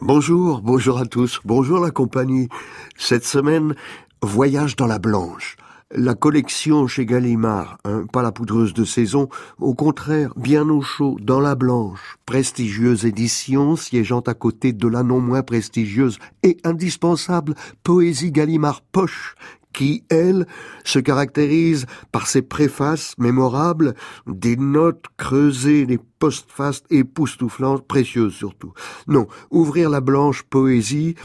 Bonjour, 0.00 0.60
bonjour 0.60 0.98
à 0.98 1.06
tous, 1.06 1.40
bonjour 1.44 1.80
la 1.80 1.90
compagnie. 1.90 2.48
Cette 2.96 3.24
semaine, 3.24 3.74
voyage 4.22 4.76
dans 4.76 4.86
la 4.86 4.98
Blanche. 4.98 5.56
La 5.90 6.14
collection 6.14 6.86
chez 6.86 7.06
Gallimard, 7.06 7.78
hein, 7.84 8.04
pas 8.12 8.22
la 8.22 8.32
poudreuse 8.32 8.74
de 8.74 8.84
saison, 8.84 9.28
au 9.60 9.74
contraire, 9.74 10.32
bien 10.36 10.68
au 10.68 10.80
chaud, 10.80 11.16
dans 11.20 11.40
la 11.40 11.54
blanche, 11.54 12.16
prestigieuse 12.26 13.04
édition 13.04 13.76
siégeant 13.76 14.20
à 14.20 14.34
côté 14.34 14.72
de 14.72 14.88
la 14.88 15.02
non 15.02 15.20
moins 15.20 15.42
prestigieuse 15.42 16.18
et 16.42 16.56
indispensable 16.64 17.54
Poésie 17.84 18.32
Gallimard 18.32 18.82
Poche, 18.82 19.36
qui, 19.74 20.04
elle, 20.08 20.46
se 20.84 20.98
caractérise 20.98 21.84
par 22.12 22.26
ses 22.26 22.40
préfaces 22.40 23.14
mémorables, 23.18 23.94
des 24.26 24.56
notes 24.56 25.04
creusées, 25.18 25.84
des 25.84 25.98
postfaces 25.98 26.82
époustouflantes, 26.88 27.86
précieuses 27.86 28.32
surtout. 28.32 28.72
Non, 29.06 29.26
ouvrir 29.50 29.90
la 29.90 30.00
blanche 30.00 30.44
poésie, 30.44 31.16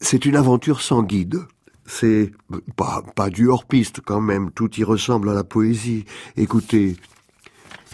c'est 0.00 0.24
une 0.26 0.36
aventure 0.36 0.80
sans 0.80 1.02
guide. 1.02 1.40
C'est 1.86 2.32
pas, 2.76 3.02
pas 3.14 3.28
du 3.28 3.48
hors-piste 3.48 4.00
quand 4.00 4.20
même, 4.20 4.50
tout 4.52 4.70
y 4.76 4.84
ressemble 4.84 5.28
à 5.28 5.34
la 5.34 5.44
poésie. 5.44 6.04
Écoutez, 6.36 6.96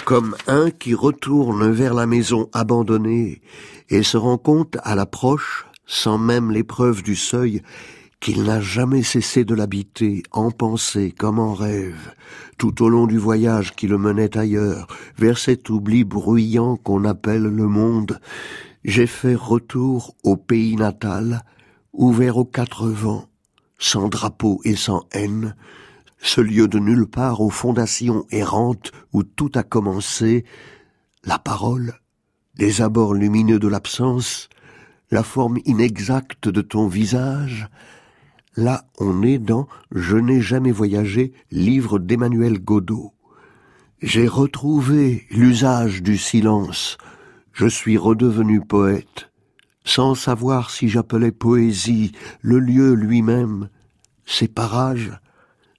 comme 0.04 0.36
un 0.46 0.70
qui 0.70 0.94
retourne 0.94 1.70
vers 1.70 1.94
la 1.94 2.06
maison 2.06 2.48
abandonnée 2.52 3.42
et 3.88 4.02
se 4.02 4.16
rend 4.16 4.38
compte 4.38 4.76
à 4.82 4.94
l'approche, 4.94 5.66
sans 5.86 6.18
même 6.18 6.50
l'épreuve 6.50 7.02
du 7.02 7.16
seuil, 7.16 7.62
qu'il 8.20 8.44
n'a 8.44 8.60
jamais 8.60 9.02
cessé 9.02 9.44
de 9.44 9.54
l'habiter, 9.54 10.22
en 10.30 10.50
pensée 10.50 11.10
comme 11.10 11.38
en 11.38 11.54
rêve, 11.54 12.14
tout 12.58 12.82
au 12.82 12.90
long 12.90 13.06
du 13.06 13.16
voyage 13.16 13.74
qui 13.74 13.88
le 13.88 13.96
menait 13.96 14.36
ailleurs, 14.36 14.86
vers 15.16 15.38
cet 15.38 15.70
oubli 15.70 16.04
bruyant 16.04 16.76
qu'on 16.76 17.04
appelle 17.06 17.44
le 17.44 17.66
monde, 17.66 18.20
j'ai 18.84 19.06
fait 19.06 19.34
retour 19.34 20.14
au 20.22 20.36
pays 20.36 20.76
natal, 20.76 21.44
ouvert 21.94 22.36
aux 22.36 22.44
quatre 22.44 22.88
vents, 22.88 23.26
sans 23.78 24.08
drapeau 24.08 24.60
et 24.64 24.76
sans 24.76 25.06
haine, 25.12 25.56
ce 26.22 26.42
lieu 26.42 26.68
de 26.68 26.78
nulle 26.78 27.06
part 27.06 27.40
aux 27.40 27.50
fondations 27.50 28.26
errantes 28.30 28.92
où 29.14 29.22
tout 29.22 29.50
a 29.54 29.62
commencé, 29.62 30.44
la 31.24 31.38
parole, 31.38 31.94
les 32.58 32.82
abords 32.82 33.14
lumineux 33.14 33.58
de 33.58 33.68
l'absence, 33.68 34.50
la 35.10 35.22
forme 35.22 35.58
inexacte 35.64 36.48
de 36.48 36.60
ton 36.60 36.86
visage, 36.86 37.68
là 38.56 38.84
on 38.98 39.22
est 39.22 39.38
dans 39.38 39.68
Je 39.92 40.16
n'ai 40.16 40.40
jamais 40.40 40.72
voyagé, 40.72 41.32
livre 41.50 41.98
d'Emmanuel 41.98 42.58
Godot. 42.58 43.12
J'ai 44.02 44.28
retrouvé 44.28 45.26
l'usage 45.30 46.02
du 46.02 46.16
silence, 46.16 46.96
je 47.52 47.66
suis 47.66 47.98
redevenu 47.98 48.60
poète, 48.60 49.30
sans 49.84 50.14
savoir 50.14 50.70
si 50.70 50.88
j'appelais 50.88 51.32
poésie 51.32 52.12
le 52.40 52.58
lieu 52.58 52.94
lui-même, 52.94 53.68
ces 54.24 54.48
parages, 54.48 55.12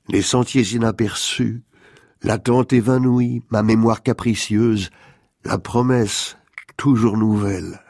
les 0.07 0.21
sentiers 0.21 0.75
inaperçus, 0.75 1.63
l'attente 2.21 2.73
évanouie, 2.73 3.41
ma 3.49 3.63
mémoire 3.63 4.03
capricieuse, 4.03 4.91
la 5.43 5.57
promesse 5.57 6.37
toujours 6.77 7.17
nouvelle. 7.17 7.81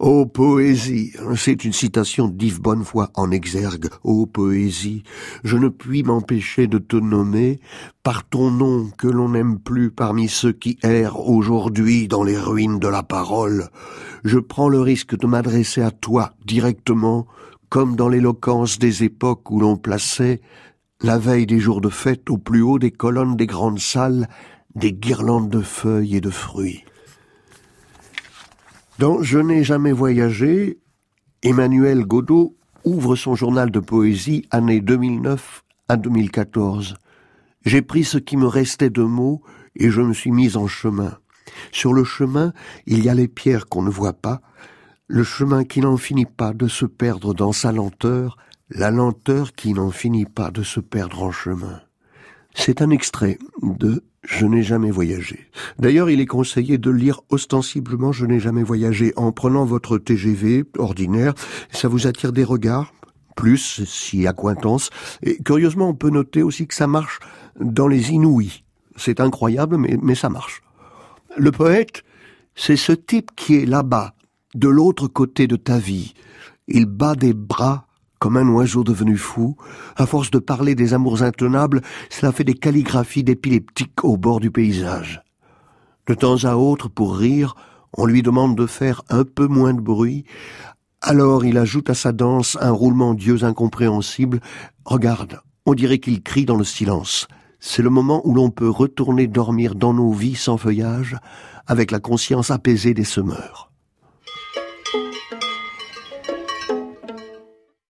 Ô 0.00 0.26
poésie, 0.26 1.12
c'est 1.36 1.64
une 1.64 1.72
citation 1.72 2.26
d'Yves 2.26 2.60
Bonnefoy 2.60 3.06
en 3.14 3.30
exergue. 3.30 3.88
Ô 4.02 4.26
poésie, 4.26 5.04
je 5.44 5.56
ne 5.56 5.68
puis 5.68 6.02
m'empêcher 6.02 6.66
de 6.66 6.78
te 6.78 6.96
nommer 6.96 7.60
par 8.02 8.28
ton 8.28 8.50
nom 8.50 8.90
que 8.98 9.06
l'on 9.06 9.30
n'aime 9.30 9.60
plus 9.60 9.92
parmi 9.92 10.28
ceux 10.28 10.52
qui 10.52 10.78
errent 10.82 11.28
aujourd'hui 11.28 12.08
dans 12.08 12.24
les 12.24 12.36
ruines 12.36 12.80
de 12.80 12.88
la 12.88 13.04
parole. 13.04 13.68
Je 14.24 14.40
prends 14.40 14.68
le 14.68 14.80
risque 14.80 15.16
de 15.16 15.28
m'adresser 15.28 15.82
à 15.82 15.92
toi 15.92 16.32
directement, 16.44 17.28
comme 17.68 17.94
dans 17.94 18.08
l'éloquence 18.08 18.80
des 18.80 19.04
époques 19.04 19.48
où 19.52 19.60
l'on 19.60 19.76
plaçait, 19.76 20.40
la 21.02 21.18
veille 21.18 21.46
des 21.46 21.60
jours 21.60 21.80
de 21.80 21.88
fête 21.88 22.30
au 22.30 22.38
plus 22.38 22.62
haut 22.62 22.80
des 22.80 22.90
colonnes 22.90 23.36
des 23.36 23.46
grandes 23.46 23.78
salles, 23.78 24.28
des 24.74 24.92
guirlandes 24.92 25.50
de 25.50 25.60
feuilles 25.60 26.16
et 26.16 26.20
de 26.20 26.30
fruits. 26.30 26.84
Dans 29.00 29.22
Je 29.22 29.40
n'ai 29.40 29.64
jamais 29.64 29.90
voyagé, 29.90 30.78
Emmanuel 31.42 32.04
Godot 32.04 32.56
ouvre 32.84 33.16
son 33.16 33.34
journal 33.34 33.72
de 33.72 33.80
poésie 33.80 34.46
année 34.52 34.80
2009 34.80 35.64
à 35.88 35.96
2014. 35.96 36.94
J'ai 37.64 37.82
pris 37.82 38.04
ce 38.04 38.18
qui 38.18 38.36
me 38.36 38.46
restait 38.46 38.90
de 38.90 39.02
mots 39.02 39.42
et 39.74 39.90
je 39.90 40.00
me 40.00 40.12
suis 40.12 40.30
mis 40.30 40.56
en 40.56 40.68
chemin. 40.68 41.18
Sur 41.72 41.92
le 41.92 42.04
chemin, 42.04 42.52
il 42.86 43.04
y 43.04 43.08
a 43.08 43.14
les 43.14 43.26
pierres 43.26 43.66
qu'on 43.66 43.82
ne 43.82 43.90
voit 43.90 44.12
pas, 44.12 44.42
le 45.08 45.24
chemin 45.24 45.64
qui 45.64 45.80
n'en 45.80 45.96
finit 45.96 46.24
pas 46.24 46.52
de 46.52 46.68
se 46.68 46.86
perdre 46.86 47.34
dans 47.34 47.52
sa 47.52 47.72
lenteur, 47.72 48.36
la 48.70 48.92
lenteur 48.92 49.54
qui 49.54 49.74
n'en 49.74 49.90
finit 49.90 50.24
pas 50.24 50.52
de 50.52 50.62
se 50.62 50.78
perdre 50.78 51.24
en 51.24 51.32
chemin. 51.32 51.80
C'est 52.54 52.80
un 52.80 52.90
extrait 52.90 53.38
de 53.62 54.02
je 54.22 54.46
n'ai 54.46 54.62
jamais 54.62 54.90
voyagé. 54.90 55.50
D'ailleurs, 55.78 56.08
il 56.08 56.20
est 56.20 56.26
conseillé 56.26 56.78
de 56.78 56.90
lire 56.90 57.20
ostensiblement 57.28 58.12
Je 58.12 58.24
n'ai 58.24 58.40
jamais 58.40 58.62
voyagé 58.62 59.12
en 59.16 59.32
prenant 59.32 59.64
votre 59.64 59.98
TGV 59.98 60.64
ordinaire. 60.78 61.34
Ça 61.70 61.88
vous 61.88 62.06
attire 62.06 62.32
des 62.32 62.44
regards, 62.44 62.94
plus 63.36 63.84
si 63.84 64.26
accointance. 64.26 64.88
Et 65.22 65.36
curieusement, 65.42 65.90
on 65.90 65.94
peut 65.94 66.10
noter 66.10 66.42
aussi 66.42 66.66
que 66.66 66.74
ça 66.74 66.86
marche 66.86 67.18
dans 67.60 67.88
les 67.88 68.12
inouïs. 68.12 68.64
C'est 68.96 69.20
incroyable, 69.20 69.76
mais, 69.76 69.98
mais 70.00 70.14
ça 70.14 70.30
marche. 70.30 70.62
Le 71.36 71.50
poète, 71.50 72.02
c'est 72.54 72.76
ce 72.76 72.92
type 72.92 73.30
qui 73.36 73.56
est 73.56 73.66
là-bas, 73.66 74.14
de 74.54 74.68
l'autre 74.68 75.08
côté 75.08 75.46
de 75.46 75.56
ta 75.56 75.78
vie. 75.78 76.14
Il 76.68 76.86
bat 76.86 77.14
des 77.14 77.34
bras 77.34 77.86
comme 78.24 78.38
un 78.38 78.48
oiseau 78.48 78.84
devenu 78.84 79.18
fou. 79.18 79.54
À 79.96 80.06
force 80.06 80.30
de 80.30 80.38
parler 80.38 80.74
des 80.74 80.94
amours 80.94 81.20
intenables, 81.20 81.82
cela 82.08 82.32
fait 82.32 82.42
des 82.42 82.54
calligraphies 82.54 83.22
d'épileptiques 83.22 84.02
au 84.02 84.16
bord 84.16 84.40
du 84.40 84.50
paysage. 84.50 85.20
De 86.06 86.14
temps 86.14 86.44
à 86.44 86.54
autre, 86.54 86.88
pour 86.88 87.18
rire, 87.18 87.54
on 87.92 88.06
lui 88.06 88.22
demande 88.22 88.56
de 88.56 88.64
faire 88.64 89.02
un 89.10 89.24
peu 89.24 89.46
moins 89.46 89.74
de 89.74 89.82
bruit. 89.82 90.24
Alors 91.02 91.44
il 91.44 91.58
ajoute 91.58 91.90
à 91.90 91.94
sa 91.94 92.12
danse 92.12 92.56
un 92.62 92.70
roulement 92.70 93.12
d'yeux 93.12 93.44
incompréhensible. 93.44 94.40
Regarde, 94.86 95.40
on 95.66 95.74
dirait 95.74 95.98
qu'il 95.98 96.22
crie 96.22 96.46
dans 96.46 96.56
le 96.56 96.64
silence. 96.64 97.28
C'est 97.60 97.82
le 97.82 97.90
moment 97.90 98.22
où 98.26 98.34
l'on 98.34 98.48
peut 98.48 98.70
retourner 98.70 99.26
dormir 99.26 99.74
dans 99.74 99.92
nos 99.92 100.12
vies 100.12 100.34
sans 100.34 100.56
feuillage, 100.56 101.18
avec 101.66 101.90
la 101.90 102.00
conscience 102.00 102.50
apaisée 102.50 102.94
des 102.94 103.04
semeurs. 103.04 103.73